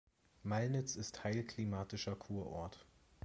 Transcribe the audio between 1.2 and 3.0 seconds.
Heilklimatischer Kurort.